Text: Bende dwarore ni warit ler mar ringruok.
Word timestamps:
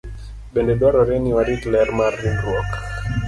Bende 0.53 0.73
dwarore 0.79 1.15
ni 1.19 1.31
warit 1.35 1.63
ler 1.73 1.89
mar 1.97 2.13
ringruok. 2.21 2.69